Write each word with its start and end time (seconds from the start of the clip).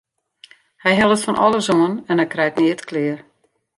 Hy 0.83 0.91
hellet 0.97 1.23
fan 1.25 1.41
alles 1.45 1.67
oan 1.77 1.93
en 2.11 2.19
hy 2.21 2.27
krijt 2.33 2.57
neat 2.61 2.81
klear. 2.89 3.19